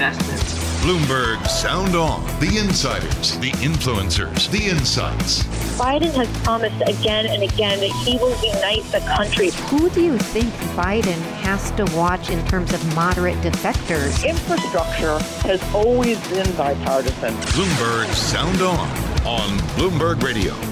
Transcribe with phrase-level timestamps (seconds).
[0.00, 0.54] investments.
[0.80, 2.24] Bloomberg Sound On.
[2.40, 5.42] The insiders, the influencers, the insights.
[5.76, 9.50] Biden has promised again and again that he will unite the country.
[9.68, 14.26] Who do you think Biden has to watch in terms of moderate defectors?
[14.26, 17.34] Infrastructure has always been bipartisan.
[17.52, 18.88] Bloomberg Sound On
[19.26, 20.69] on Bloomberg Radio.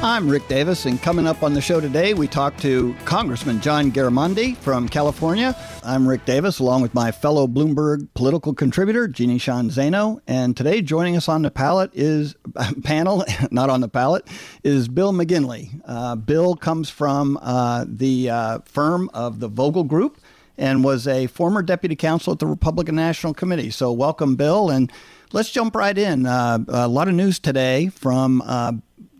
[0.00, 3.90] I'm Rick Davis, and coming up on the show today, we talk to Congressman John
[3.90, 5.56] Garamendi from California.
[5.82, 10.20] I'm Rick Davis, along with my fellow Bloomberg political contributor, Jeannie Sheehan Zaino.
[10.28, 12.36] And today, joining us on the pallet is
[12.84, 14.24] panel, not on the pallet,
[14.62, 15.80] is Bill McGinley.
[15.84, 20.20] Uh, Bill comes from uh, the uh, firm of the Vogel Group
[20.56, 23.70] and was a former deputy counsel at the Republican National Committee.
[23.70, 24.70] So, welcome, Bill.
[24.70, 24.92] And
[25.32, 26.24] let's jump right in.
[26.24, 28.72] Uh, a lot of news today from uh,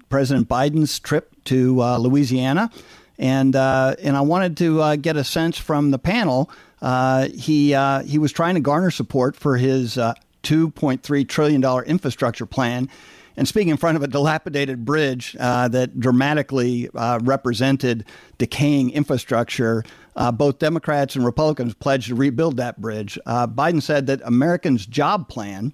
[0.09, 2.71] President Biden's trip to uh, Louisiana,
[3.19, 6.51] and uh, and I wanted to uh, get a sense from the panel.
[6.81, 11.83] Uh, he uh, he was trying to garner support for his uh, 2.3 trillion dollar
[11.85, 12.89] infrastructure plan.
[13.37, 18.05] And speaking in front of a dilapidated bridge that dramatically represented
[18.37, 19.85] decaying infrastructure,
[20.33, 23.17] both Democrats and Republicans pledged to rebuild that bridge.
[23.25, 25.73] Biden said that Americans' job plan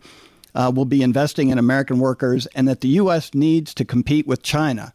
[0.54, 3.34] uh, will be investing in American workers and that the U.S.
[3.34, 4.92] needs to compete with China.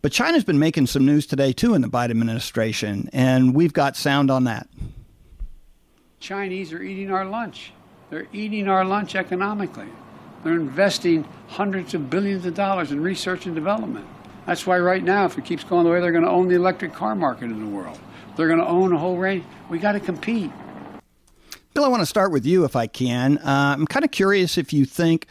[0.00, 3.96] But China's been making some news today, too, in the Biden administration, and we've got
[3.96, 4.68] sound on that.
[6.20, 7.72] Chinese are eating our lunch.
[8.10, 9.88] They're eating our lunch economically.
[10.44, 14.06] They're investing hundreds of billions of dollars in research and development.
[14.46, 16.54] That's why, right now, if it keeps going the way, they're going to own the
[16.54, 17.98] electric car market in the world.
[18.36, 19.44] They're going to own a whole range.
[19.68, 20.50] We got to compete.
[21.74, 23.38] Bill, I want to start with you if I can.
[23.38, 25.26] Uh, I'm kind of curious if you think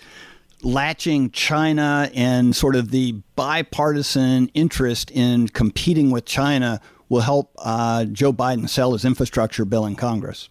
[0.64, 8.06] latching China and sort of the bipartisan interest in competing with China will help uh,
[8.06, 10.50] Joe Biden sell his infrastructure bill in Congress.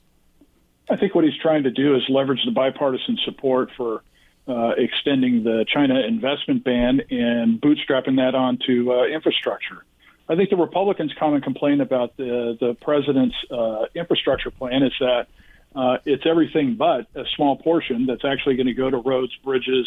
[0.88, 4.02] I think what he's trying to do is leverage the bipartisan support for
[4.48, 9.84] uh, extending the China investment ban and bootstrapping that onto uh, infrastructure.
[10.28, 15.26] I think the Republicans' common complaint about the the president's uh, infrastructure plan is that
[15.76, 19.86] uh, it's everything but a small portion that's actually going to go to roads, bridges,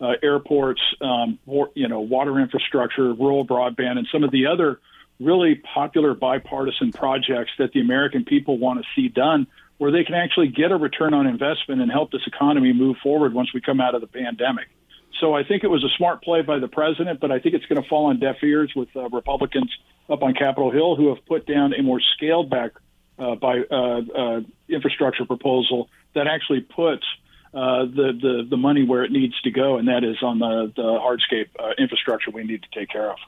[0.00, 4.80] uh, airports, um, or, you know, water infrastructure, rural broadband, and some of the other
[5.18, 9.46] really popular bipartisan projects that the American people want to see done,
[9.78, 13.32] where they can actually get a return on investment and help this economy move forward
[13.32, 14.68] once we come out of the pandemic.
[15.20, 17.66] So I think it was a smart play by the president, but I think it's
[17.66, 19.70] going to fall on deaf ears with uh, Republicans
[20.08, 22.72] up on Capitol Hill who have put down a more scaled back
[23.20, 27.04] uh, by uh, uh, infrastructure proposal that actually puts
[27.52, 30.72] uh, the, the the money where it needs to go, and that is on the
[30.74, 31.48] the hardscape
[31.78, 33.18] infrastructure we need to take care of.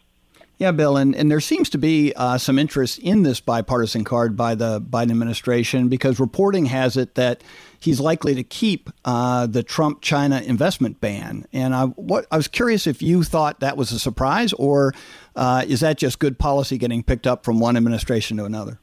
[0.58, 4.36] Yeah, Bill, and, and there seems to be uh, some interest in this bipartisan card
[4.36, 7.42] by the Biden administration because reporting has it that
[7.80, 11.46] he's likely to keep uh, the Trump China investment ban.
[11.52, 14.94] And I, what, I was curious if you thought that was a surprise, or
[15.34, 18.78] uh, is that just good policy getting picked up from one administration to another?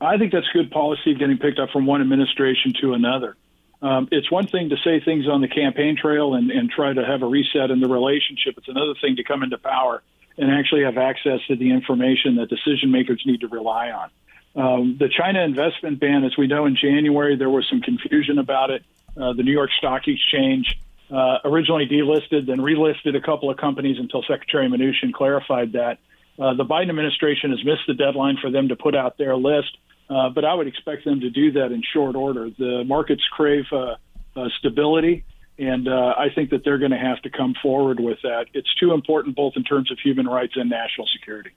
[0.00, 3.36] I think that's good policy getting picked up from one administration to another.
[3.82, 7.04] Um, it's one thing to say things on the campaign trail and, and try to
[7.04, 8.54] have a reset in the relationship.
[8.58, 10.02] It's another thing to come into power
[10.36, 14.10] and actually have access to the information that decision makers need to rely on.
[14.56, 18.70] Um, the China investment ban, as we know in January, there was some confusion about
[18.70, 18.84] it.
[19.16, 20.78] Uh, the New York Stock Exchange
[21.10, 25.98] uh, originally delisted, then relisted a couple of companies until Secretary Mnuchin clarified that.
[26.38, 29.76] Uh, the Biden administration has missed the deadline for them to put out their list.
[30.10, 32.50] Uh, but I would expect them to do that in short order.
[32.50, 33.94] The markets crave uh,
[34.34, 35.24] uh, stability,
[35.56, 38.46] and uh, I think that they're going to have to come forward with that.
[38.52, 41.50] It's too important, both in terms of human rights and national security.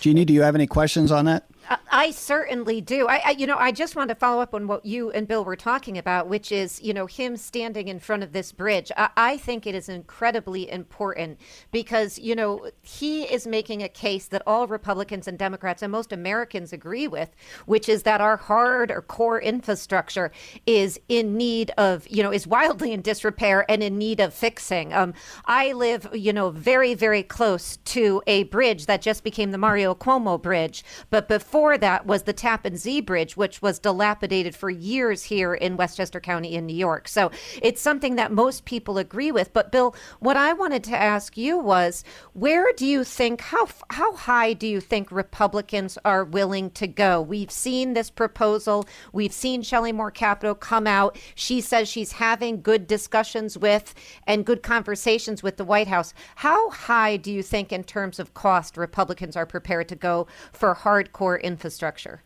[0.00, 1.48] Jeannie, do you have any questions on that?
[1.90, 3.06] I certainly do.
[3.06, 5.44] I, I, you know, I just want to follow up on what you and Bill
[5.44, 8.90] were talking about, which is, you know, him standing in front of this bridge.
[8.96, 11.38] I, I think it is incredibly important
[11.72, 16.12] because, you know, he is making a case that all Republicans and Democrats and most
[16.12, 17.30] Americans agree with,
[17.64, 20.30] which is that our hard or core infrastructure
[20.66, 24.92] is in need of, you know, is wildly in disrepair and in need of fixing.
[24.92, 25.14] Um,
[25.46, 29.94] I live, you know, very, very close to a bridge that just became the Mario
[29.94, 34.70] Cuomo Bridge, but before before that was the Tappan Zee Bridge, which was dilapidated for
[34.70, 37.06] years here in Westchester County in New York.
[37.06, 37.30] So
[37.62, 39.52] it's something that most people agree with.
[39.52, 42.02] But Bill, what I wanted to ask you was,
[42.32, 47.22] where do you think how how high do you think Republicans are willing to go?
[47.22, 48.84] We've seen this proposal.
[49.12, 51.16] We've seen Shelley Moore Capito come out.
[51.36, 53.94] She says she's having good discussions with
[54.26, 56.14] and good conversations with the White House.
[56.34, 60.74] How high do you think, in terms of cost, Republicans are prepared to go for
[60.74, 62.22] hardcore infrastructure?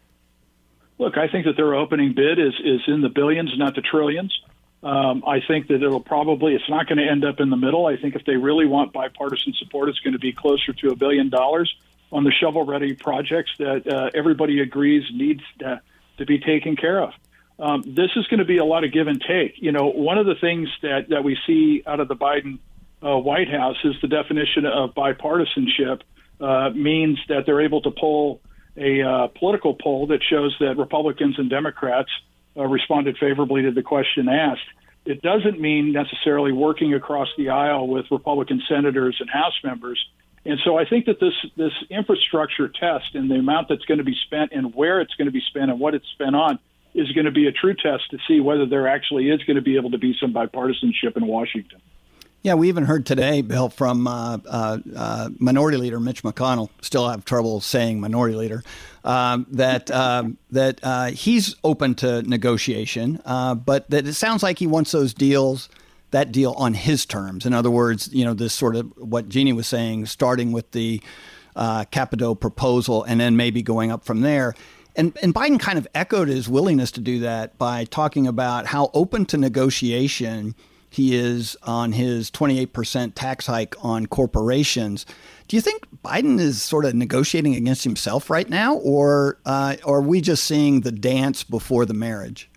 [0.99, 4.33] Look, I think that their opening bid is is in the billions, not the trillions.
[4.83, 7.87] Um, I think that it'll probably it's not going to end up in the middle.
[7.87, 10.97] I think if they really want bipartisan support, it's going to be closer to a
[10.97, 11.73] billion dollars
[12.11, 15.81] on the shovel-ready projects that uh, everybody agrees needs to,
[16.17, 17.13] to be taken care of.
[17.59, 19.55] Um, this is going to be a lot of give and take.
[19.57, 22.59] You know, one of the things that that we see out of the Biden
[23.05, 26.03] uh, White House is the definition of bipartisanship
[26.41, 28.41] uh, means that they're able to pull
[28.79, 32.11] a uh, political poll that shows that Republicans and Democrats
[32.57, 34.61] uh, responded favorably to the question asked.
[35.05, 40.05] It doesn't mean necessarily working across the aisle with Republican senators and House members.
[40.45, 44.05] And so I think that this this infrastructure test and the amount that's going to
[44.05, 46.59] be spent and where it's going to be spent and what it's spent on
[46.95, 49.63] is going to be a true test to see whether there actually is going to
[49.63, 51.81] be able to be some bipartisanship in Washington.
[52.43, 56.71] Yeah, we even heard today, Bill, from uh, uh, uh, Minority Leader Mitch McConnell.
[56.83, 58.63] Still have trouble saying Minority Leader.
[59.05, 64.59] Um, that um, that uh, he's open to negotiation, uh, but that it sounds like
[64.59, 65.69] he wants those deals,
[66.11, 67.45] that deal on his terms.
[67.45, 71.03] In other words, you know, this sort of what Jeannie was saying, starting with the
[71.57, 74.55] uh, Capito proposal and then maybe going up from there.
[74.95, 78.91] And, and Biden kind of echoed his willingness to do that by talking about how
[78.95, 80.55] open to negotiation
[80.91, 85.07] he is on his 28% tax hike on corporations.
[85.49, 90.03] Do you think Biden is sort of negotiating against himself right now, or, uh, are
[90.03, 92.49] we just seeing the dance before the marriage?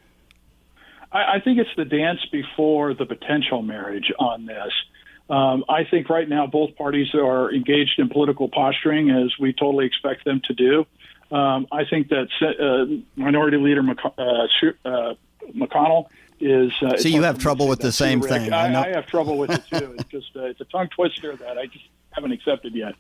[1.12, 4.72] I, I think it's the dance before the potential marriage on this.
[5.30, 9.86] Um, I think right now both parties are engaged in political posturing, as we totally
[9.86, 10.86] expect them to do.
[11.36, 15.14] Um, I think that uh, Minority Leader McC- uh, uh,
[15.56, 16.08] McConnell
[16.42, 16.72] is.
[16.82, 18.54] Uh, so you have trouble with the same too, thing.
[18.54, 19.96] I, I, I, have trouble with it too.
[19.98, 22.94] it's just uh, it's a tongue twister that I just haven't accepted yet.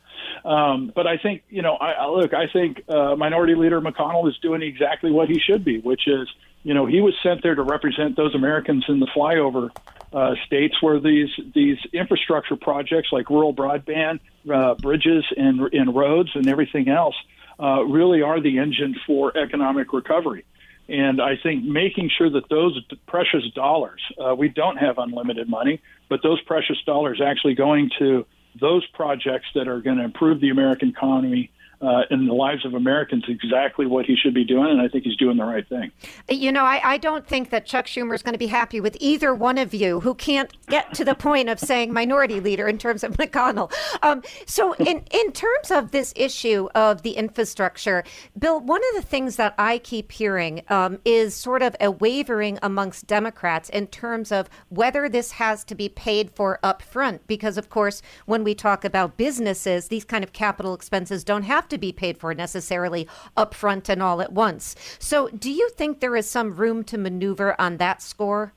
[0.45, 4.27] Um, but I think you know, I, I look, I think uh, Minority Leader McConnell
[4.29, 6.27] is doing exactly what he should be, which is
[6.63, 9.69] you know he was sent there to represent those Americans in the flyover
[10.13, 14.19] uh, states where these these infrastructure projects like rural broadband,
[14.53, 17.15] uh, bridges, and and roads and everything else
[17.59, 20.45] uh, really are the engine for economic recovery.
[20.89, 25.81] And I think making sure that those precious dollars, uh, we don't have unlimited money,
[26.09, 28.25] but those precious dollars actually going to
[28.59, 31.51] those projects that are going to improve the American economy
[31.81, 35.03] uh, in the lives of Americans exactly what he should be doing, and I think
[35.03, 35.91] he's doing the right thing.
[36.29, 38.95] You know, I, I don't think that Chuck Schumer is going to be happy with
[38.99, 42.77] either one of you who can't get to the point of saying minority leader in
[42.77, 43.71] terms of McConnell.
[44.03, 48.03] Um, so, in, in terms of this issue of the infrastructure,
[48.37, 52.59] Bill, one of the things that I keep hearing um, is sort of a wavering
[52.61, 57.25] amongst Democrats in terms of whether this has to be paid for up front.
[57.25, 61.67] Because, of course, when we talk about businesses, these kind of capital expenses don't have
[61.71, 64.75] to be paid for necessarily upfront and all at once.
[64.99, 68.53] So, do you think there is some room to maneuver on that score?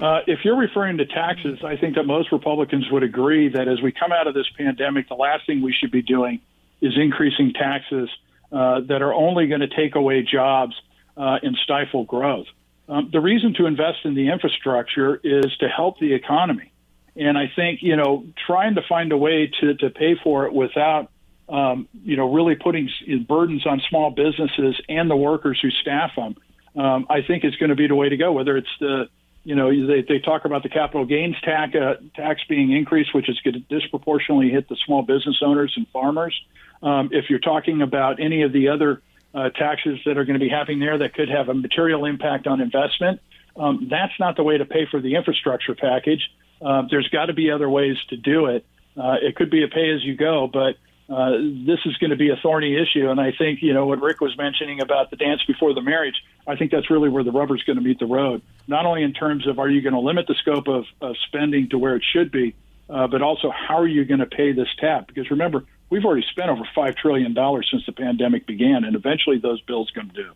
[0.00, 3.82] Uh, if you're referring to taxes, I think that most Republicans would agree that as
[3.82, 6.40] we come out of this pandemic, the last thing we should be doing
[6.80, 8.08] is increasing taxes
[8.52, 10.74] uh, that are only going to take away jobs
[11.16, 12.46] uh, and stifle growth.
[12.88, 16.72] Um, the reason to invest in the infrastructure is to help the economy.
[17.16, 20.52] And I think, you know, trying to find a way to, to pay for it
[20.52, 21.10] without
[21.48, 22.88] um, you know, really putting
[23.26, 26.36] burdens on small businesses and the workers who staff them,
[26.76, 28.32] um, I think is going to be the way to go.
[28.32, 29.08] Whether it's the,
[29.44, 33.28] you know, they, they talk about the capital gains tax, uh, tax being increased, which
[33.28, 36.38] is going to disproportionately hit the small business owners and farmers.
[36.82, 39.02] Um, if you're talking about any of the other
[39.34, 42.46] uh, taxes that are going to be happening there that could have a material impact
[42.46, 43.20] on investment,
[43.56, 46.30] um, that's not the way to pay for the infrastructure package.
[46.60, 48.64] Uh, there's got to be other ways to do it.
[48.96, 50.76] Uh, it could be a pay as you go, but
[51.08, 51.30] uh,
[51.66, 53.08] this is going to be a thorny issue.
[53.08, 56.16] And I think, you know, what Rick was mentioning about the dance before the marriage,
[56.46, 58.42] I think that's really where the rubber's going to meet the road.
[58.66, 61.70] Not only in terms of are you going to limit the scope of, of spending
[61.70, 62.54] to where it should be,
[62.90, 65.06] uh, but also how are you going to pay this tap?
[65.06, 67.34] Because remember, we've already spent over $5 trillion
[67.70, 70.32] since the pandemic began, and eventually those bills come due.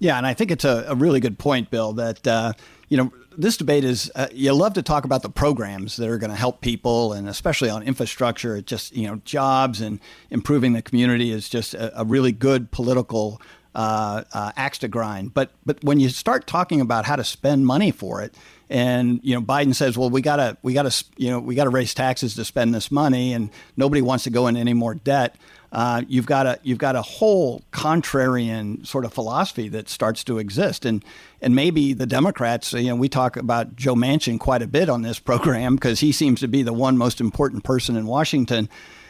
[0.00, 2.54] Yeah, and I think it's a, a really good point, Bill, that, uh,
[2.88, 6.18] you know, this debate is uh, you love to talk about the programs that are
[6.18, 8.56] going to help people, and especially on infrastructure.
[8.56, 12.70] It just you know jobs and improving the community is just a, a really good
[12.70, 13.40] political
[13.74, 15.34] uh, uh, axe to grind.
[15.34, 18.34] But but when you start talking about how to spend money for it,
[18.68, 21.94] and you know Biden says, well, we gotta we gotta you know we gotta raise
[21.94, 25.36] taxes to spend this money, and nobody wants to go into any more debt.
[25.72, 30.38] Uh, you've got a you've got a whole contrarian sort of philosophy that starts to
[30.38, 31.02] exist, and
[31.40, 32.74] and maybe the Democrats.
[32.74, 36.12] You know, we talk about Joe Manchin quite a bit on this program because he
[36.12, 38.68] seems to be the one most important person in Washington.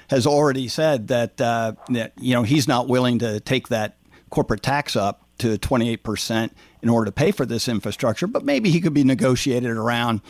[0.08, 3.96] Has already said that uh, that you know he's not willing to take that
[4.30, 6.50] corporate tax up to 28%
[6.82, 10.20] in order to pay for this infrastructure, but maybe he could be negotiated around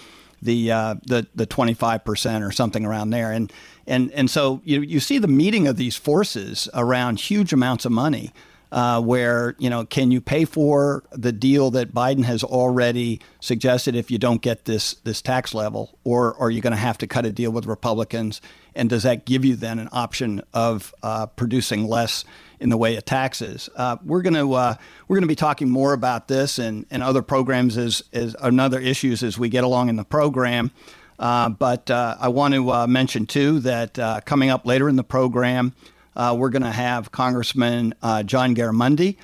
[0.42, 3.32] the uh, the the 25% or something around there.
[3.32, 3.52] And
[3.86, 7.92] and and so you you see the meeting of these forces around huge amounts of
[7.92, 8.32] money.
[8.72, 13.94] Uh, where you know can you pay for the deal that Biden has already suggested
[13.94, 17.06] if you don't get this this tax level, or, are you going to have to
[17.06, 18.40] cut a deal with Republicans?
[18.74, 22.24] And does that give you then an option of uh, producing less
[22.62, 23.68] in the way of taxes.
[23.76, 24.74] Uh, we're going to uh,
[25.08, 28.78] we're going to be talking more about this and, and other programs as, as another
[28.78, 30.70] issues as we get along in the program.
[31.18, 34.96] Uh, but uh, I want to uh, mention too that uh, coming up later in
[34.96, 35.74] the program,
[36.16, 39.16] we're going to have Congressman John Garamendi.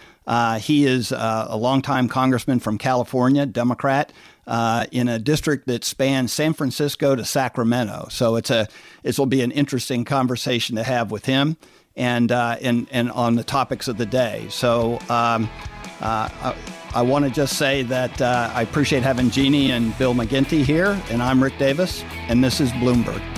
[0.60, 4.12] he is a longtime congressman from California, Democrat.
[4.46, 8.08] Uh, in a district that spans San Francisco to Sacramento.
[8.10, 8.66] So it's a
[9.02, 11.58] this will be an interesting conversation to have with him
[11.94, 14.46] and uh, and and on the topics of the day.
[14.48, 15.00] So.
[15.10, 15.50] Um,
[16.00, 16.56] uh, I,
[16.94, 21.00] I want to just say that uh, I appreciate having Jeannie and Bill McGinley here,
[21.10, 23.37] and I'm Rick Davis, and this is Bloomberg.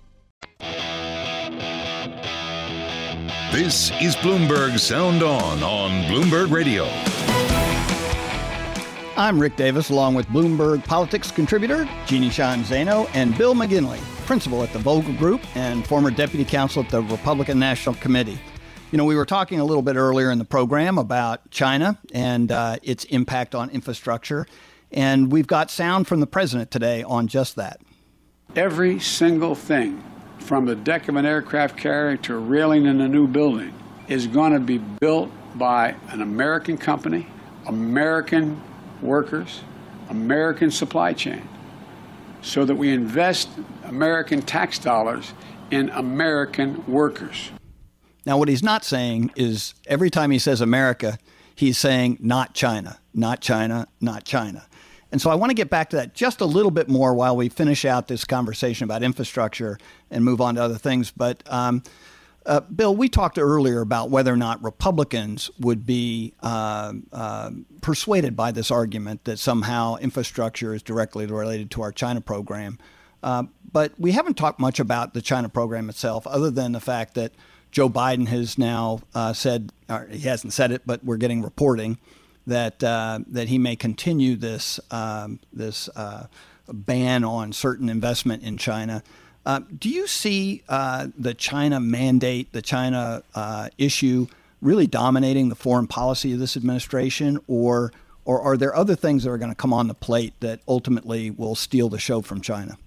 [3.51, 6.85] This is Bloomberg Sound On on Bloomberg Radio.
[9.17, 14.63] I'm Rick Davis, along with Bloomberg Politics contributor Jeannie Sheehan Zaino and Bill McGinley, principal
[14.63, 18.39] at the Vogel Group and former deputy counsel at the Republican National Committee.
[18.89, 22.53] You know, we were talking a little bit earlier in the program about China and
[22.53, 24.47] uh, its impact on infrastructure,
[24.93, 27.81] and we've got sound from the president today on just that.
[28.55, 30.01] Every single thing,
[30.41, 33.73] from the deck of an aircraft carrier to a railing in a new building,
[34.07, 37.27] is going to be built by an American company,
[37.67, 38.61] American
[39.01, 39.61] workers,
[40.09, 41.47] American supply chain,
[42.41, 43.49] so that we invest
[43.85, 45.33] American tax dollars
[45.69, 47.51] in American workers.
[48.25, 51.17] Now, what he's not saying is every time he says America,
[51.55, 54.65] he's saying not China, not China, not China.
[55.11, 57.35] And so I want to get back to that just a little bit more while
[57.35, 59.77] we finish out this conversation about infrastructure
[60.09, 61.11] and move on to other things.
[61.11, 61.83] But um,
[62.45, 67.51] uh, Bill, we talked earlier about whether or not Republicans would be uh, uh,
[67.81, 72.79] persuaded by this argument that somehow infrastructure is directly related to our China program.
[73.21, 77.13] Uh, but we haven't talked much about the China program itself, other than the fact
[77.13, 77.33] that
[77.69, 79.71] Joe Biden has now uh, said,
[80.09, 81.99] he hasn't said it, but we're getting reporting
[82.47, 85.89] that uh, that he may continue this um, this
[86.71, 89.03] ban on certain investment in China.
[89.45, 94.27] Uh, do you see uh, the China mandate, the China uh, issue,
[94.61, 97.91] really dominating the foreign policy of this administration, or
[98.23, 101.31] or are there other things that are going to come on the plate that ultimately
[101.31, 102.77] will steal the show from China?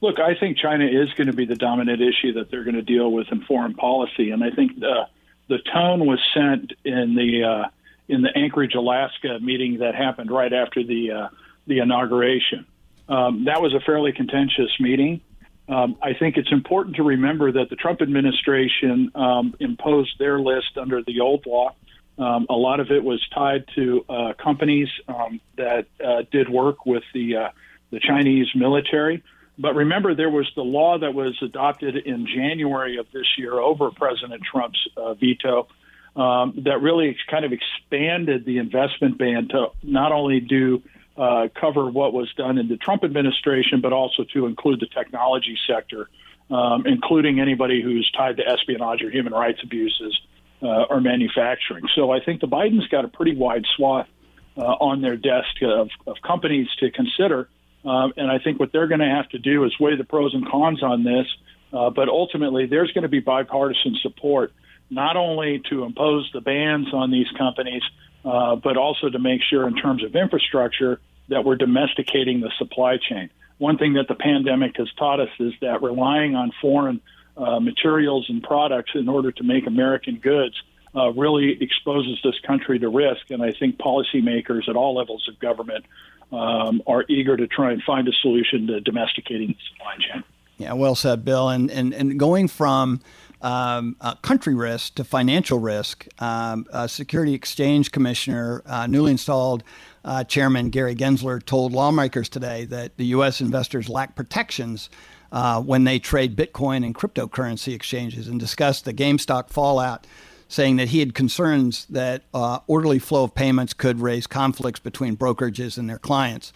[0.00, 2.82] Look, I think China is going to be the dominant issue that they're going to
[2.82, 5.08] deal with in foreign policy, and I think the
[5.48, 7.68] the tone was sent in the uh,
[8.12, 11.28] in the Anchorage, Alaska meeting that happened right after the uh,
[11.66, 12.66] the inauguration.
[13.08, 15.22] Um, that was a fairly contentious meeting.
[15.68, 20.76] Um, I think it's important to remember that the Trump administration um, imposed their list
[20.76, 21.74] under the old law.
[22.18, 26.84] Um, a lot of it was tied to uh, companies um, that uh, did work
[26.84, 27.48] with the uh,
[27.90, 29.22] the Chinese military.
[29.58, 33.90] But remember, there was the law that was adopted in January of this year over
[33.90, 35.68] President Trump's uh, veto
[36.16, 40.82] um, that really kind of expanded the investment ban to not only do
[41.16, 45.58] uh, cover what was done in the Trump administration, but also to include the technology
[45.66, 46.08] sector,
[46.50, 50.18] um, including anybody who's tied to espionage or human rights abuses
[50.62, 51.84] uh, or manufacturing.
[51.94, 54.08] So I think the Biden's got a pretty wide swath
[54.56, 57.48] uh, on their desk of, of companies to consider.
[57.84, 60.34] Um, and I think what they're going to have to do is weigh the pros
[60.34, 61.26] and cons on this.
[61.72, 64.52] Uh, but ultimately, there's going to be bipartisan support,
[64.92, 67.82] not only to impose the bans on these companies,
[68.24, 72.98] uh, but also to make sure, in terms of infrastructure, that we're domesticating the supply
[72.98, 73.30] chain.
[73.58, 77.00] One thing that the pandemic has taught us is that relying on foreign
[77.36, 80.60] uh, materials and products in order to make American goods
[80.94, 83.30] uh, really exposes this country to risk.
[83.30, 85.86] And I think policymakers at all levels of government
[86.30, 90.24] um, are eager to try and find a solution to domesticating the supply chain.
[90.58, 91.48] Yeah, well said, Bill.
[91.48, 93.00] And and, and going from
[93.42, 99.64] um, uh, country risk to financial risk, um, uh, Security Exchange Commissioner, uh, newly installed
[100.04, 103.40] uh, Chairman Gary Gensler, told lawmakers today that the U.S.
[103.40, 104.88] investors lack protections
[105.32, 110.06] uh, when they trade Bitcoin and cryptocurrency exchanges, and discussed the GameStop fallout
[110.46, 115.16] saying that he had concerns that uh, orderly flow of payments could raise conflicts between
[115.16, 116.52] brokerages and their clients.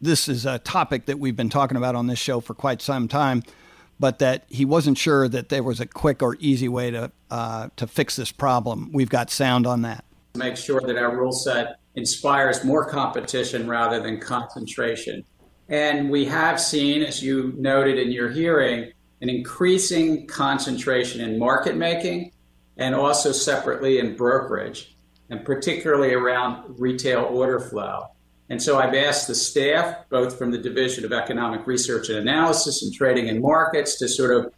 [0.00, 3.06] This is a topic that we've been talking about on this show for quite some
[3.06, 3.44] time,
[3.98, 7.68] but that he wasn't sure that there was a quick or easy way to uh,
[7.76, 8.90] to fix this problem.
[8.92, 10.04] We've got sound on that.
[10.36, 15.24] Make sure that our rule set inspires more competition rather than concentration.
[15.68, 21.76] And we have seen, as you noted in your hearing, an increasing concentration in market
[21.76, 22.32] making
[22.76, 24.96] and also separately in brokerage,
[25.30, 28.08] and particularly around retail order flow.
[28.50, 32.82] And so I've asked the staff, both from the Division of Economic Research and Analysis
[32.82, 34.52] and Trading and Markets, to sort of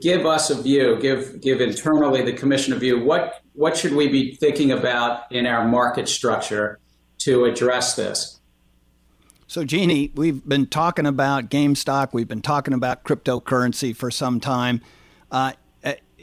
[0.00, 3.02] give us a view, give give internally the commission a view.
[3.02, 6.78] What what should we be thinking about in our market structure
[7.18, 8.40] to address this?
[9.46, 12.12] So, Jeannie, we've been talking about GameStop.
[12.12, 14.80] We've been talking about cryptocurrency for some time.
[15.30, 15.52] Uh,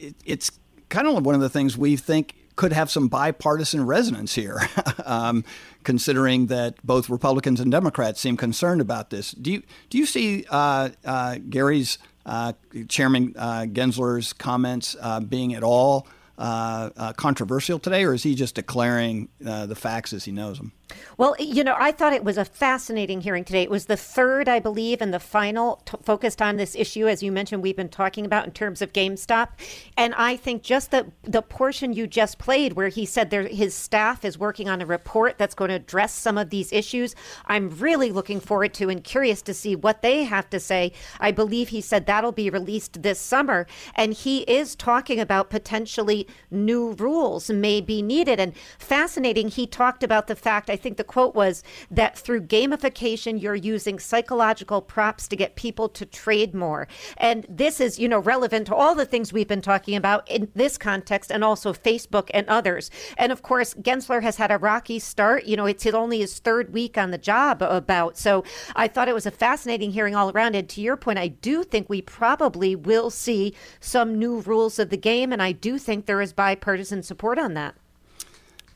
[0.02, 0.52] it, it's
[0.90, 4.70] kind of one of the things we think could have some bipartisan resonance here,
[5.04, 5.44] um,
[5.84, 9.32] considering that both Republicans and Democrats seem concerned about this.
[9.32, 12.54] Do you do you see uh, uh, Gary's uh,
[12.88, 16.06] Chairman uh, Gensler's comments uh, being at all
[16.38, 20.72] uh, controversial today, or is he just declaring the facts as he knows them?
[21.18, 23.64] Well, you know, I thought it was a fascinating hearing today.
[23.64, 27.22] It was the third, I believe, and the final t- focused on this issue, as
[27.22, 29.50] you mentioned, we've been talking about in terms of GameStop.
[29.98, 33.74] And I think just the the portion you just played, where he said there, his
[33.74, 37.70] staff is working on a report that's going to address some of these issues, I'm
[37.70, 40.94] really looking forward to and curious to see what they have to say.
[41.20, 46.28] I believe he said that'll be released this summer, and he is talking about potentially
[46.50, 48.40] new rules may be needed.
[48.40, 53.42] And fascinating, he talked about the fact I think the quote was that through gamification,
[53.42, 56.88] you're using psychological props to get people to trade more.
[57.18, 60.50] And this is, you know, relevant to all the things we've been talking about in
[60.56, 62.90] this context and also Facebook and others.
[63.18, 65.46] And of course, Gensler has had a rocky start.
[65.46, 68.18] You know, it's only his third week on the job about.
[68.18, 68.44] So
[68.76, 70.56] I thought it was a fascinating hearing all around.
[70.56, 74.90] And to your point, I do think we probably will see some new rules of
[74.90, 75.32] the game.
[75.34, 77.76] And I do think there is bipartisan support on that.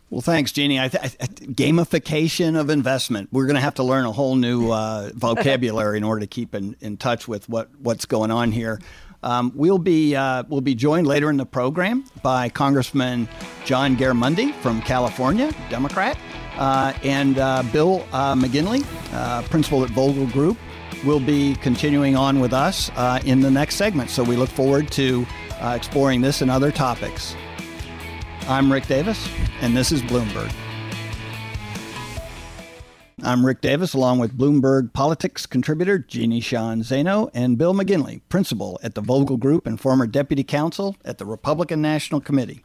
[0.09, 0.79] Well, thanks, Jeannie.
[0.79, 3.29] I th- I th- gamification of investment.
[3.31, 6.53] We're going to have to learn a whole new uh, vocabulary in order to keep
[6.53, 8.79] in, in touch with what, what's going on here.
[9.23, 13.27] Um, we'll be uh, we'll be joined later in the program by Congressman
[13.65, 16.15] John Garamendi from California, Democrat,
[16.57, 20.57] uh, and uh, Bill uh, McGinley, uh, principal at Vogel Group,
[21.03, 22.91] will be continuing on with us
[23.25, 24.11] in the next segment.
[24.11, 25.25] So we look forward to
[25.61, 27.35] exploring this and other topics.
[28.47, 29.27] I'm Rick Davis,
[29.61, 30.53] and this is Bloomberg.
[33.23, 38.79] I'm Rick Davis, along with Bloomberg politics contributor Jeannie Sheehan Zaino and Bill McGinley, principal
[38.83, 42.63] at the Vogel Group and former deputy counsel at the Republican National Committee.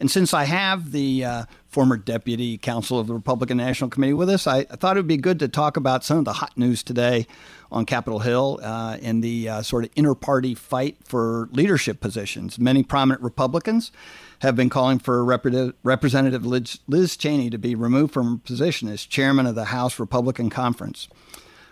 [0.00, 4.28] And since I have the uh, former deputy counsel of the Republican National Committee with
[4.28, 6.56] us, I, I, thought it would be good to talk about some of the hot
[6.56, 7.26] news today
[7.70, 12.58] on Capitol Hill uh, in the uh, sort of inter party fight for leadership positions.
[12.58, 13.92] Many prominent Republicans
[14.40, 19.46] have been calling for Representative Liz Cheney to be removed from her position as chairman
[19.46, 21.08] of the House Republican Conference.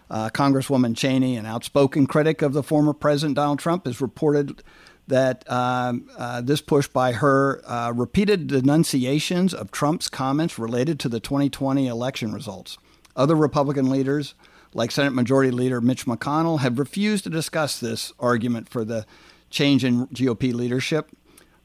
[0.08, 4.62] Uh, Congresswoman Cheney, an outspoken critic of the former President Donald Trump, is reported
[5.10, 11.08] that um, uh, this push by her uh, repeated denunciations of Trump's comments related to
[11.08, 12.78] the 2020 election results.
[13.14, 14.34] Other Republican leaders,
[14.72, 19.04] like Senate Majority Leader Mitch McConnell, have refused to discuss this argument for the
[19.50, 21.10] change in GOP leadership.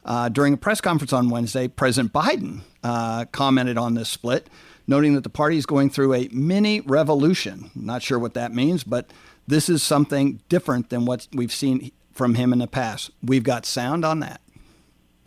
[0.03, 4.49] Uh, during a press conference on Wednesday, President Biden uh, commented on this split,
[4.87, 7.71] noting that the party is going through a mini revolution.
[7.75, 9.11] Not sure what that means, but
[9.47, 13.11] this is something different than what we've seen from him in the past.
[13.21, 14.41] We've got sound on that.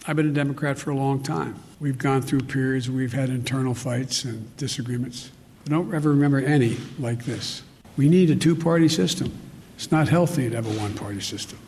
[0.06, 1.56] I've been a Democrat for a long time.
[1.78, 5.30] We've gone through periods where we've had internal fights and disagreements.
[5.66, 7.62] I don't ever remember any like this.
[7.98, 9.32] We need a two party system.
[9.76, 11.58] It's not healthy to have a one party system.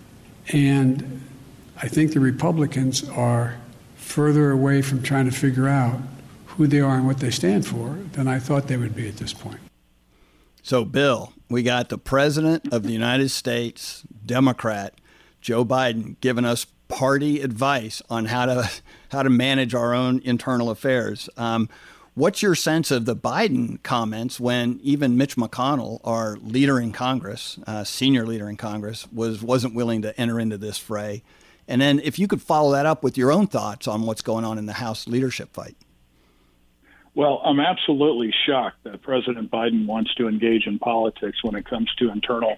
[0.49, 1.23] And
[1.77, 3.61] I think the Republicans are
[3.97, 6.01] further away from trying to figure out
[6.47, 9.19] who they are and what they stand for than I thought they would be at
[9.19, 9.61] this point.
[10.63, 14.95] So, Bill, we got the President of the United States, Democrat,
[15.41, 18.71] Joe Biden, giving us party advice on how to
[19.11, 21.29] how to manage our own internal affairs.
[21.37, 21.69] Um,
[22.15, 27.59] what's your sense of the Biden comments when even Mitch McConnell, our leader in Congress,
[27.67, 31.23] uh, senior leader in Congress, was wasn't willing to enter into this fray?
[31.67, 34.45] And then, if you could follow that up with your own thoughts on what's going
[34.45, 35.77] on in the House leadership fight.
[37.15, 41.93] Well, I'm absolutely shocked that President Biden wants to engage in politics when it comes
[41.99, 42.57] to internal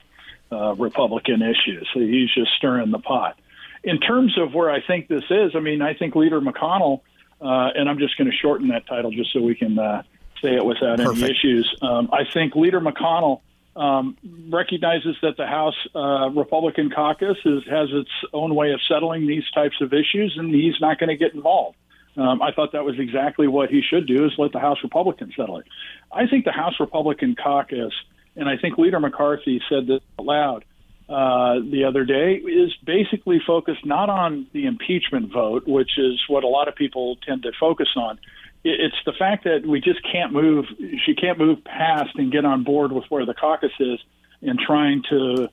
[0.53, 1.89] uh, Republican issues.
[1.95, 3.39] He's just stirring the pot.
[3.83, 7.01] In terms of where I think this is, I mean, I think Leader McConnell,
[7.41, 10.03] uh, and I'm just going to shorten that title just so we can uh,
[10.41, 11.23] say it without Perfect.
[11.23, 11.75] any issues.
[11.83, 13.41] Um, I think Leader McConnell
[13.75, 14.17] um,
[14.51, 19.45] recognizes that the House uh, Republican caucus is, has its own way of settling these
[19.55, 21.77] types of issues, and he's not going to get involved.
[22.17, 25.33] Um, I thought that was exactly what he should do: is let the House Republicans
[25.35, 25.67] settle it.
[26.13, 27.95] I think the House Republican caucus,
[28.37, 30.65] and I think Leader McCarthy said this out loud
[31.09, 36.45] uh, the other day, is basically focused not on the impeachment vote, which is what
[36.45, 38.19] a lot of people tend to focus on.
[38.65, 40.67] It's the fact that we just can't move.
[41.05, 43.99] She can't move past and get on board with where the caucus is,
[44.41, 45.49] in trying to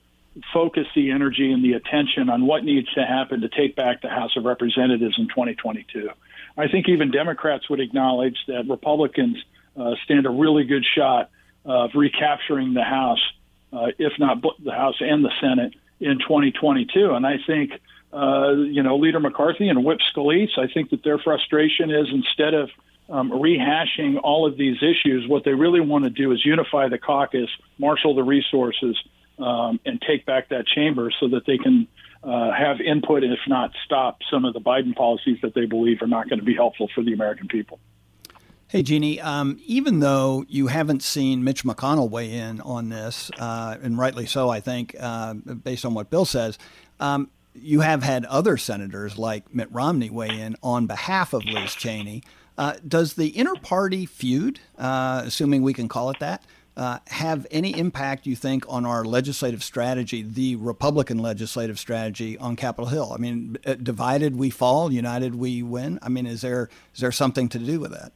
[0.52, 4.08] focus the energy and the attention on what needs to happen to take back the
[4.08, 6.08] House of Representatives in 2022.
[6.56, 9.36] I think even Democrats would acknowledge that Republicans
[9.76, 11.30] uh, stand a really good shot
[11.64, 13.20] of recapturing the House,
[13.72, 17.12] uh, if not the House and the Senate in 2022.
[17.12, 17.72] And I think,
[18.12, 22.54] uh, you know, Leader McCarthy and Whip Scalise, I think that their frustration is instead
[22.54, 22.70] of
[23.08, 26.98] um, rehashing all of these issues, what they really want to do is unify the
[26.98, 28.96] caucus, marshal the resources,
[29.38, 31.88] um, and take back that chamber so that they can
[32.22, 36.06] uh, have input, if not stop some of the Biden policies that they believe are
[36.06, 37.80] not going to be helpful for the American people.
[38.70, 43.76] Hey, Jeannie, um, even though you haven't seen Mitch McConnell weigh in on this, uh,
[43.82, 46.56] and rightly so, I think, uh, based on what Bill says,
[47.00, 51.74] um, you have had other senators like Mitt Romney weigh in on behalf of Liz
[51.74, 52.22] Cheney.
[52.56, 56.44] Uh, does the inter party feud, uh, assuming we can call it that,
[56.76, 62.54] uh, have any impact, you think, on our legislative strategy, the Republican legislative strategy on
[62.54, 63.12] Capitol Hill?
[63.12, 65.98] I mean, uh, divided we fall, united we win.
[66.02, 68.12] I mean, is there is there something to do with that?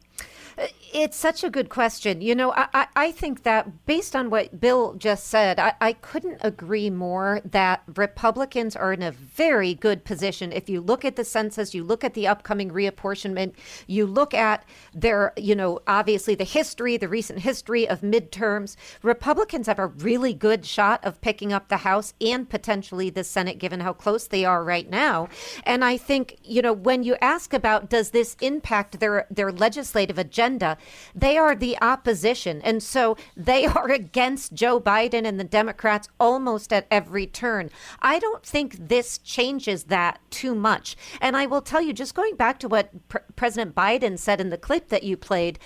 [0.94, 2.20] It's such a good question.
[2.20, 6.38] You know, I, I think that based on what Bill just said, I, I couldn't
[6.40, 10.52] agree more that Republicans are in a very good position.
[10.52, 13.54] If you look at the census, you look at the upcoming reapportionment,
[13.88, 19.66] you look at their, you know, obviously the history, the recent history of midterms, Republicans
[19.66, 23.80] have a really good shot of picking up the House and potentially the Senate, given
[23.80, 25.28] how close they are right now.
[25.64, 30.18] And I think, you know, when you ask about does this impact their, their legislative
[30.18, 30.78] agenda,
[31.14, 32.60] they are the opposition.
[32.62, 37.70] And so they are against Joe Biden and the Democrats almost at every turn.
[38.00, 40.96] I don't think this changes that too much.
[41.20, 42.90] And I will tell you, just going back to what
[43.36, 45.58] President Biden said in the clip that you played,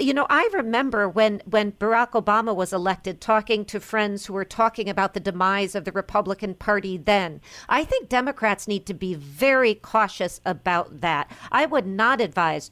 [0.00, 4.44] you know, I remember when when Barack Obama was elected, talking to friends who were
[4.44, 6.96] talking about the demise of the Republican Party.
[6.96, 11.30] Then, I think Democrats need to be very cautious about that.
[11.52, 12.70] I would not advise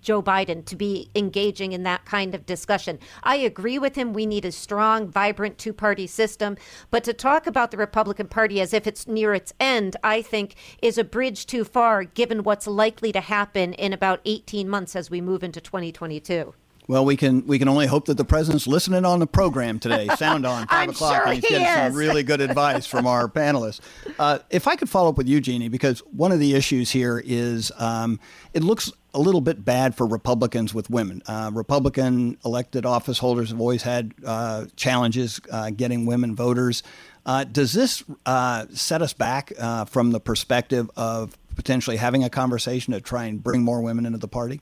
[0.00, 2.98] Joe Biden to be engaging in that kind of discussion.
[3.22, 4.12] I agree with him.
[4.12, 6.56] We need a strong, vibrant two party system.
[6.90, 10.54] But to talk about the Republican Party as if it's near its end, I think
[10.82, 15.10] is a bridge too far given what's likely to happen in about 18 months as
[15.10, 16.54] we move into 2022.
[16.88, 20.08] Well, we can we can only hope that the president's listening on the program today.
[20.16, 21.74] Sound on 5 o'clock, sure and he's getting is.
[21.74, 23.80] some really good advice from our panelists.
[24.18, 27.22] Uh, if I could follow up with you, Jeannie, because one of the issues here
[27.24, 28.20] is um,
[28.54, 31.22] it looks a little bit bad for Republicans with women.
[31.26, 36.82] Uh, Republican elected office holders have always had uh, challenges uh, getting women voters.
[37.24, 42.30] Uh, does this uh, set us back uh, from the perspective of potentially having a
[42.30, 44.60] conversation to try and bring more women into the party?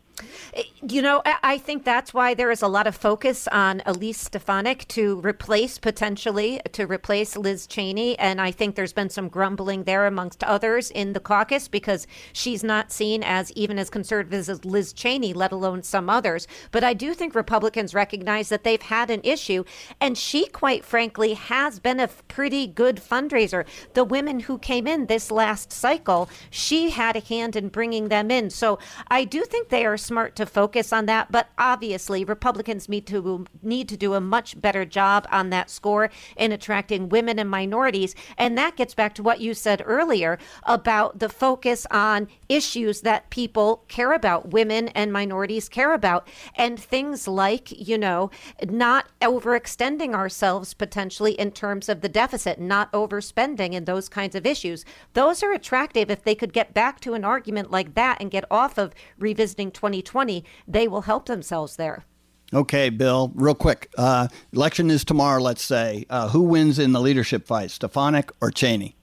[0.54, 4.20] Eh, you know, I think that's why there is a lot of focus on Elise
[4.20, 9.84] Stefanik to replace potentially to replace Liz Cheney, and I think there's been some grumbling
[9.84, 14.64] there amongst others in the caucus because she's not seen as even as conservative as
[14.64, 16.46] Liz Cheney, let alone some others.
[16.70, 19.64] But I do think Republicans recognize that they've had an issue,
[20.00, 23.64] and she, quite frankly, has been a pretty good fundraiser.
[23.94, 28.30] The women who came in this last cycle, she had a hand in bringing them
[28.30, 28.50] in.
[28.50, 31.32] So I do think they are smart to focus on that.
[31.32, 36.10] But obviously, Republicans need to need to do a much better job on that score
[36.36, 38.14] in attracting women and minorities.
[38.38, 43.30] And that gets back to what you said earlier about the focus on issues that
[43.30, 48.30] people care about, women and minorities care about, and things like, you know,
[48.68, 54.46] not overextending ourselves potentially in terms of the deficit, not overspending, and those kinds of
[54.46, 54.84] issues.
[55.14, 58.44] Those are attractive if they could get back to an argument like that and get
[58.50, 59.70] off of revisiting
[60.02, 62.04] 2020, they will help themselves there.
[62.52, 63.90] Okay, Bill, real quick.
[63.98, 66.06] Uh, election is tomorrow, let's say.
[66.08, 68.94] Uh, who wins in the leadership fight, Stefanik or Cheney?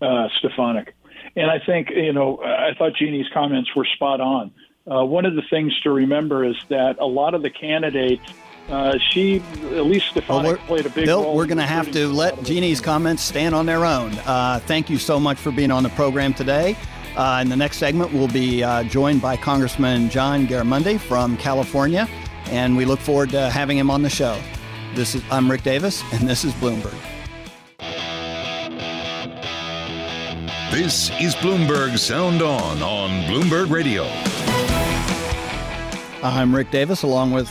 [0.00, 0.94] Uh, Stefanik.
[1.36, 4.50] And I think, you know, I thought Jeannie's comments were spot on.
[4.90, 8.24] Uh, one of the things to remember is that a lot of the candidates,
[8.68, 11.36] uh, she, Elise Stefanik, well, played a big Bill, role.
[11.36, 14.12] we're going to have to let Jeannie's comments stand on their own.
[14.26, 16.76] Uh, thank you so much for being on the program today.
[17.16, 22.08] Uh, in the next segment, we'll be uh, joined by Congressman John Garamendi from California,
[22.46, 24.40] and we look forward to having him on the show.
[24.94, 26.96] This is I'm Rick Davis, and this is Bloomberg.
[30.70, 34.04] This is Bloomberg Sound On on Bloomberg Radio.
[36.26, 37.46] I'm Rick Davis, along with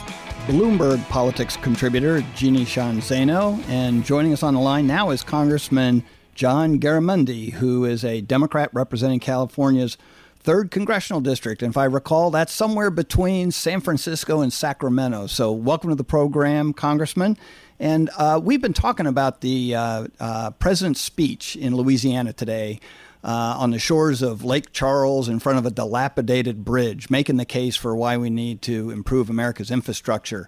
[0.48, 6.04] Bloomberg politics contributor Jeannie Sheehan Zaino, and joining us on the line now is Congressman.
[6.42, 9.96] John Garamendi, who is a Democrat representing California's
[10.40, 11.62] third congressional district.
[11.62, 15.28] And if I recall, that's somewhere between San Francisco and Sacramento.
[15.28, 17.38] So, welcome to the program, Congressman.
[17.80, 22.80] And uh, we've been talking about the uh, uh, president's speech in Louisiana today
[23.24, 27.46] uh, on the shores of Lake Charles in front of a dilapidated bridge, making the
[27.46, 30.48] case for why we need to improve America's infrastructure.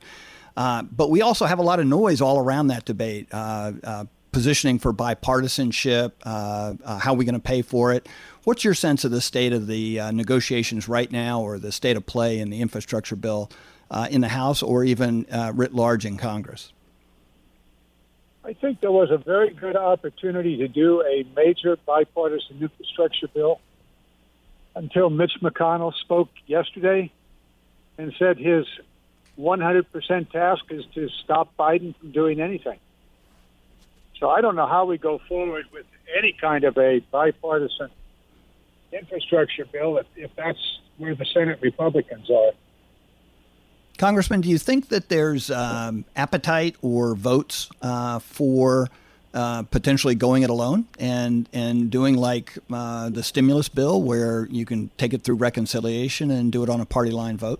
[0.58, 3.27] Uh, but we also have a lot of noise all around that debate.
[4.33, 6.13] Positioning for bipartisanship?
[6.25, 8.09] Uh, uh, how are we going to pay for it?
[8.45, 11.95] What's your sense of the state of the uh, negotiations right now, or the state
[11.95, 13.51] of play in the infrastructure bill
[13.91, 16.73] uh, in the House, or even uh, writ large in Congress?
[18.43, 23.61] I think there was a very good opportunity to do a major bipartisan infrastructure bill
[24.75, 27.11] until Mitch McConnell spoke yesterday
[27.99, 28.65] and said his
[29.37, 32.79] 100% task is to stop Biden from doing anything.
[34.23, 35.86] So I don't know how we go forward with
[36.17, 37.89] any kind of a bipartisan
[38.93, 42.53] infrastructure bill if, if that's where the Senate Republicans are.
[43.97, 48.88] Congressman, do you think that there's um, appetite or votes uh, for
[49.33, 54.63] uh, potentially going it alone and and doing like uh, the stimulus bill, where you
[54.63, 57.59] can take it through reconciliation and do it on a party line vote?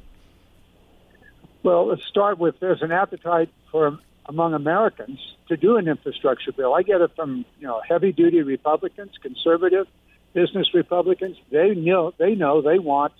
[1.62, 6.73] Well, let's start with there's an appetite for among Americans to do an infrastructure bill.
[6.73, 9.88] I get it from you know heavy duty Republicans, conservative
[10.33, 11.38] business Republicans.
[11.51, 13.13] They know they know they want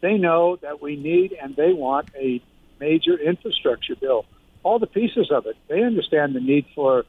[0.00, 2.42] they know that we need and they want a
[2.80, 4.26] major infrastructure bill.
[4.64, 5.56] All the pieces of it.
[5.68, 7.04] They understand the need for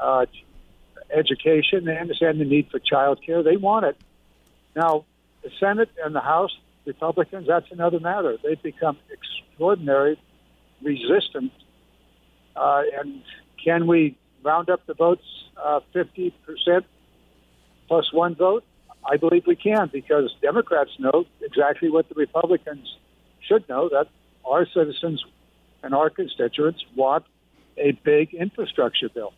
[0.00, 0.26] uh,
[1.10, 1.84] education.
[1.84, 3.42] They understand the need for child care.
[3.42, 3.96] They want it.
[4.74, 5.04] Now,
[5.42, 6.56] the Senate and the House
[6.86, 8.36] Republicans, that's another matter.
[8.42, 10.18] They've become extraordinary
[10.82, 11.52] resistant
[12.58, 13.22] uh, and
[13.64, 15.24] can we round up the votes
[15.56, 16.32] uh, 50%
[17.86, 18.64] plus one vote?
[19.04, 22.96] I believe we can because Democrats know exactly what the Republicans
[23.40, 24.08] should know that
[24.44, 25.24] our citizens
[25.82, 27.24] and our constituents want
[27.76, 29.32] a big infrastructure bill.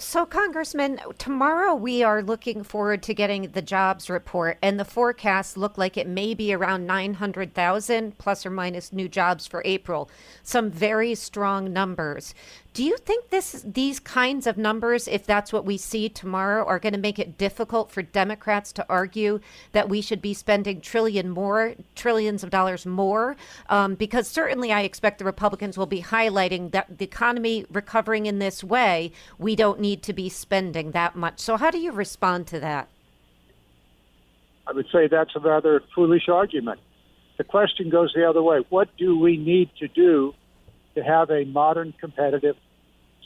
[0.00, 5.56] So, Congressman, tomorrow we are looking forward to getting the jobs report, and the forecasts
[5.56, 10.08] look like it may be around 900,000 plus or minus new jobs for April.
[10.44, 12.32] Some very strong numbers.
[12.78, 16.78] Do you think this these kinds of numbers, if that's what we see tomorrow, are
[16.78, 19.40] going to make it difficult for Democrats to argue
[19.72, 23.34] that we should be spending trillion more trillions of dollars more?
[23.68, 28.38] Um, because certainly, I expect the Republicans will be highlighting that the economy recovering in
[28.38, 31.40] this way, we don't need to be spending that much.
[31.40, 32.86] So, how do you respond to that?
[34.68, 36.78] I would say that's a rather foolish argument.
[37.38, 40.32] The question goes the other way: What do we need to do
[40.94, 42.54] to have a modern, competitive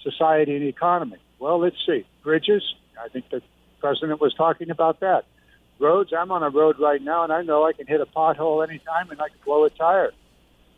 [0.02, 1.18] society and economy?
[1.38, 2.04] Well, let's see.
[2.22, 2.62] Bridges,
[3.02, 3.42] I think the
[3.80, 5.24] president was talking about that.
[5.78, 6.12] roads.
[6.16, 9.10] I'm on a road right now, and I know I can hit a pothole anytime,
[9.10, 10.12] and I can blow a tire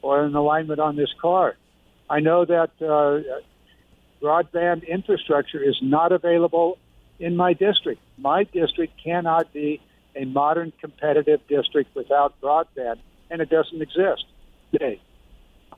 [0.02, 1.56] or an alignment on this car.
[2.08, 3.20] I know that uh,
[4.22, 6.78] broadband infrastructure is not available
[7.18, 8.00] in my district.
[8.18, 9.80] My district cannot be
[10.16, 12.98] a modern competitive district without broadband,
[13.30, 14.24] and it doesn't exist
[14.72, 15.00] today.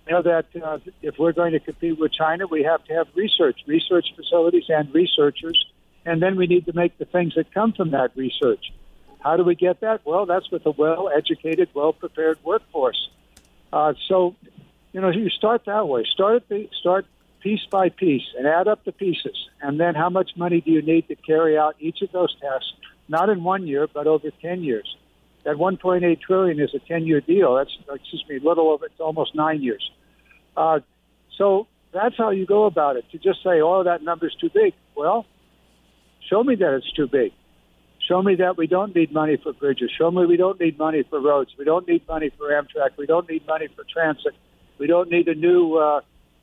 [0.07, 3.09] I know that uh, if we're going to compete with China, we have to have
[3.15, 5.59] research, research facilities, and researchers,
[6.05, 8.73] and then we need to make the things that come from that research.
[9.21, 10.03] How do we get that?
[10.05, 13.09] Well, that's with a well educated, well prepared workforce.
[13.73, 14.37] Uh, so,
[14.93, 16.05] you know, you start that way.
[16.13, 17.07] Start the, start
[17.41, 20.83] piece by piece and add up the pieces, and then how much money do you
[20.83, 22.73] need to carry out each of those tasks?
[23.09, 24.97] Not in one year, but over ten years.
[25.47, 27.55] That 1.8 trillion is a 10-year deal.
[27.55, 29.93] That's excuse me, little over it's almost nine years.
[30.57, 30.81] Uh,
[31.39, 33.05] so that's how you go about it.
[33.13, 35.25] To just say, "Oh, that number's too big." Well,
[36.29, 37.33] show me that it's too big.
[38.09, 39.93] Show me that we don't need money for bridges.
[39.97, 41.53] Show me we don't need money for roads.
[41.57, 42.97] We don't need money for Amtrak.
[42.99, 44.35] We don't need money for transit.
[44.79, 46.01] We don't need a new uh,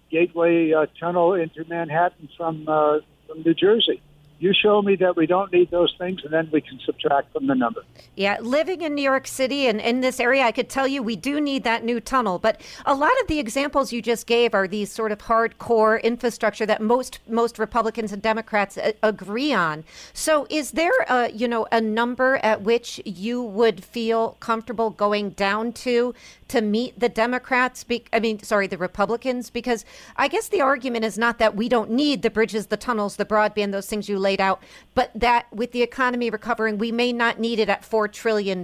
[0.10, 4.02] gateway uh, tunnel into Manhattan from uh, from New Jersey.
[4.44, 7.48] You show me that we don't need those things, and then we can subtract from
[7.48, 7.82] the number.
[8.18, 11.16] Yeah, living in New York City and in this area, I could tell you we
[11.16, 12.40] do need that new tunnel.
[12.40, 16.66] But a lot of the examples you just gave are these sort of hardcore infrastructure
[16.66, 19.86] that most most Republicans and Democrats a- uh, agree on.
[20.12, 25.30] So, is there a you know a number at which you would feel comfortable going
[25.30, 26.14] down to
[26.50, 27.86] to meet the Democrats?
[27.86, 29.86] Be- I mean, sorry, the Republicans, because
[30.18, 33.26] I guess the argument is not that we don't need the bridges, the tunnels, the
[33.26, 34.62] broadband, those things you laid out,
[34.96, 38.64] but that with the economy recovering, we may not need it at $4 trillion.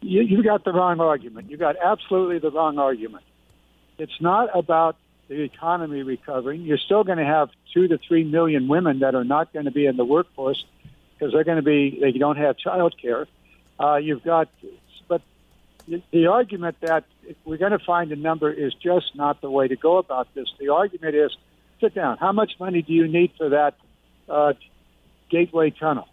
[0.00, 1.50] You, you got the wrong argument.
[1.50, 3.24] You got absolutely the wrong argument.
[3.98, 4.96] It's not about
[5.28, 6.62] the economy recovering.
[6.62, 9.70] You're still going to have two to three million women that are not going to
[9.70, 10.64] be in the workforce
[11.18, 13.26] because they're going to be they don't have child care.
[13.78, 14.48] Uh, you've got,
[15.06, 15.22] but
[16.10, 17.04] the argument that
[17.44, 20.48] we're going to find a number is just not the way to go about this.
[20.58, 21.36] The argument is,
[21.80, 22.18] sit down.
[22.18, 23.74] How much money do you need for that
[24.28, 24.52] uh,
[25.30, 26.08] Gateway Tunnel.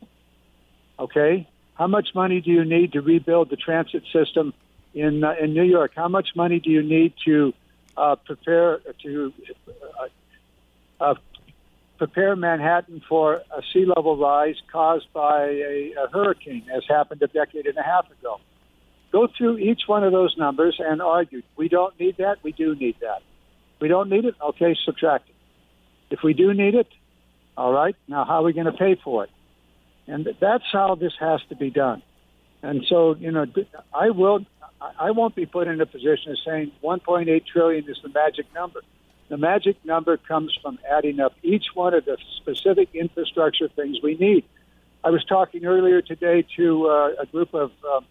[0.99, 4.53] Okay, how much money do you need to rebuild the transit system
[4.93, 5.91] in uh, in New York?
[5.95, 7.53] How much money do you need to
[7.97, 9.33] uh, prepare to
[9.67, 11.15] uh, uh
[11.97, 17.27] prepare Manhattan for a sea level rise caused by a, a hurricane, as happened a
[17.27, 18.39] decade and a half ago?
[19.11, 21.41] Go through each one of those numbers and argue.
[21.55, 22.37] We don't need that.
[22.43, 23.21] We do need that.
[23.79, 24.35] We don't need it.
[24.41, 25.35] Okay, subtract it.
[26.09, 26.87] If we do need it,
[27.57, 27.95] all right.
[28.07, 29.29] Now, how are we going to pay for it?
[30.07, 32.03] And that's how this has to be done.
[32.61, 33.45] And so, you know,
[33.93, 34.45] I will,
[34.99, 38.81] I won't be put in a position of saying 1.8 trillion is the magic number.
[39.29, 44.15] The magic number comes from adding up each one of the specific infrastructure things we
[44.15, 44.45] need.
[45.03, 48.05] I was talking earlier today to uh, a group of um,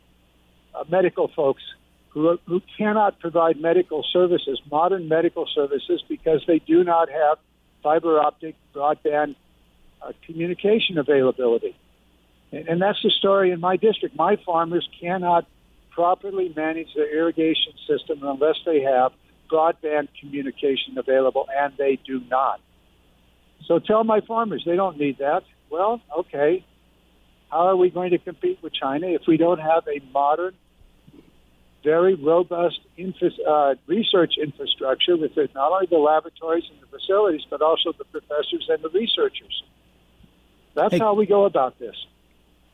[0.74, 1.62] uh, medical folks
[2.10, 7.38] who, who cannot provide medical services, modern medical services, because they do not have
[7.84, 9.36] fiber optic broadband
[10.02, 11.76] uh, communication availability.
[12.50, 14.16] And, and that's the story in my district.
[14.16, 15.46] My farmers cannot
[15.92, 19.12] properly manage their irrigation system unless they have
[19.48, 22.60] broadband communication available, and they do not.
[23.66, 25.44] So tell my farmers they don't need that.
[25.70, 26.64] Well, okay.
[27.50, 30.54] How are we going to compete with China if we don't have a modern
[31.84, 37.62] very robust infra- uh, research infrastructure with not only the laboratories and the facilities, but
[37.62, 39.62] also the professors and the researchers.
[40.74, 41.94] That's hey, how we go about this.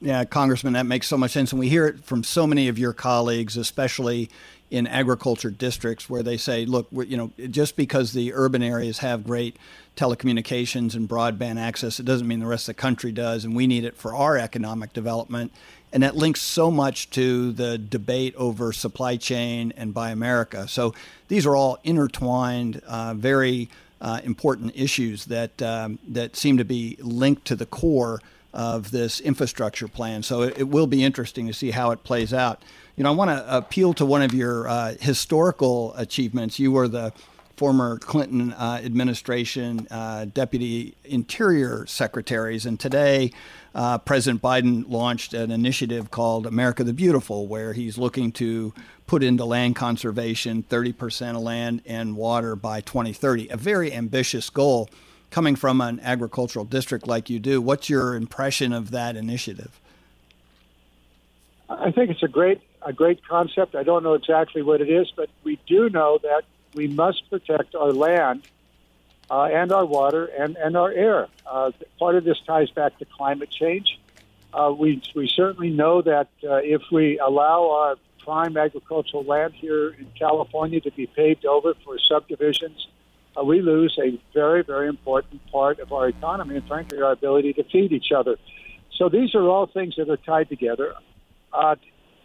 [0.01, 1.53] Yeah, Congressman, that makes so much sense.
[1.53, 4.31] And we hear it from so many of your colleagues, especially
[4.70, 9.25] in agriculture districts, where they say, look, you know, just because the urban areas have
[9.25, 9.57] great
[9.96, 13.44] telecommunications and broadband access, it doesn't mean the rest of the country does.
[13.44, 15.53] And we need it for our economic development.
[15.92, 20.68] And that links so much to the debate over supply chain and Buy America.
[20.68, 20.94] So
[21.29, 23.68] these are all intertwined, uh, very
[24.00, 28.20] uh, important issues that um, that seem to be linked to the core
[28.53, 30.22] of this infrastructure plan.
[30.22, 32.62] So it, it, will be interesting to see how it plays out.
[32.96, 36.59] You know, I want to appeal to one of your uh, historical achievements.
[36.59, 37.12] You were the
[37.61, 43.31] former Clinton uh, administration uh, deputy interior secretaries, and today
[43.75, 48.73] uh, President Biden launched an initiative called America the Beautiful, where he's looking to
[49.07, 53.51] put into land conservation 30% of land and water by 2030.
[53.51, 54.88] A very ambitious goal
[55.29, 57.61] coming from an agricultural district like you do.
[57.61, 59.79] What's your impression of that initiative?
[61.68, 63.75] I think it's a great a great concept.
[63.75, 67.74] I don't know exactly what it is, but we do know that we must protect
[67.74, 68.42] our land
[69.30, 71.28] uh, and our water and, and our air.
[71.46, 73.98] Uh, part of this ties back to climate change.
[74.52, 79.90] Uh, we, we certainly know that uh, if we allow our prime agricultural land here
[79.90, 82.88] in California to be paved over for subdivisions,
[83.37, 87.52] uh, we lose a very, very important part of our economy and, frankly, our ability
[87.52, 88.37] to feed each other.
[88.96, 90.94] So these are all things that are tied together.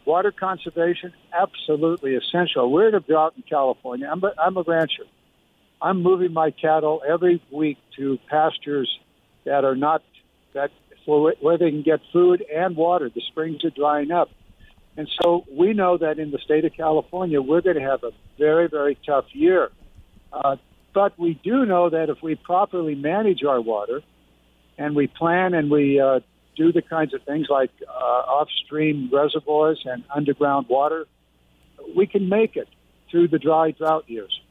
[0.06, 2.72] Water conservation, absolutely essential.
[2.72, 4.08] We're at a drought in California.
[4.10, 5.04] I'm a, I'm a rancher.
[5.82, 8.90] I'm moving my cattle every week to pastures
[9.46, 10.04] that are not
[10.54, 10.72] that
[11.06, 13.12] where they can get food and water.
[13.14, 14.30] The springs are drying up.
[14.98, 18.12] And so we know that in the state of California, we're going to have a
[18.40, 19.70] very, very tough year.
[20.32, 20.56] Uh,
[20.94, 24.02] but we do know that if we properly manage our water
[24.78, 26.22] and we plan and we uh,
[26.56, 31.06] do the kinds of things like uh, off-stream reservoirs and underground water,
[31.96, 32.68] we can make it
[33.10, 34.42] through the dry drought years.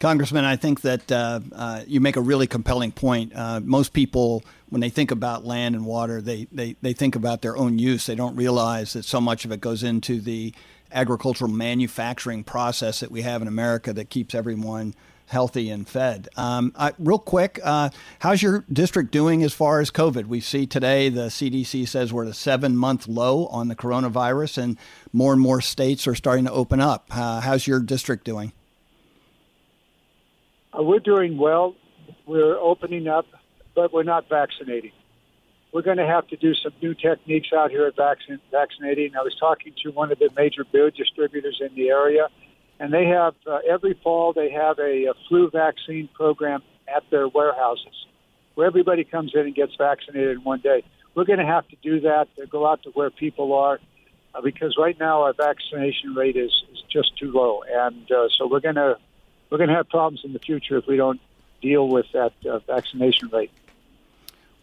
[0.00, 3.32] Congressman, I think that uh, uh, you make a really compelling point.
[3.34, 7.42] Uh, most people, when they think about land and water, they, they, they think about
[7.42, 8.06] their own use.
[8.06, 10.52] They don't realize that so much of it goes into the
[10.92, 14.94] agricultural manufacturing process that we have in America that keeps everyone
[15.26, 16.28] healthy and fed.
[16.36, 20.26] Um, uh, real quick, uh, how's your district doing as far as COVID?
[20.26, 24.58] We see today the CDC says we're at a seven month low on the coronavirus,
[24.58, 24.78] and
[25.12, 27.06] more and more states are starting to open up.
[27.10, 28.52] Uh, how's your district doing?
[30.76, 31.74] Uh, we're doing well.
[32.26, 33.26] We're opening up,
[33.74, 34.92] but we're not vaccinating.
[35.72, 39.16] We're going to have to do some new techniques out here at vaccin- vaccinating.
[39.16, 42.28] I was talking to one of the major beer distributors in the area,
[42.80, 46.62] and they have uh, every fall they have a, a flu vaccine program
[46.94, 48.06] at their warehouses
[48.54, 50.82] where everybody comes in and gets vaccinated in one day.
[51.14, 53.80] We're going to have to do that to go out to where people are
[54.34, 58.46] uh, because right now our vaccination rate is, is just too low, and uh, so
[58.46, 58.98] we're going to
[59.50, 61.20] we're going to have problems in the future if we don't
[61.62, 63.50] deal with that uh, vaccination rate.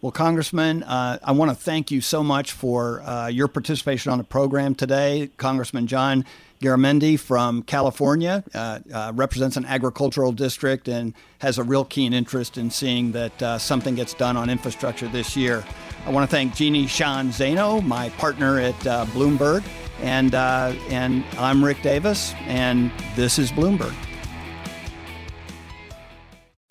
[0.02, 4.18] Well, Congressman, uh, I want to thank you so much for uh, your participation on
[4.18, 5.30] the program today.
[5.38, 6.26] Congressman John
[6.60, 12.58] Garamendi from California uh, uh represents an agricultural district and has a real keen interest
[12.58, 15.64] in seeing that uh, something gets done on infrastructure this year.
[16.08, 19.64] I want to thank Jeannie Sheehan Zaino, my partner at uh, Bloomberg,
[20.00, 23.94] and and I'm Rick Davis, and this is Bloomberg.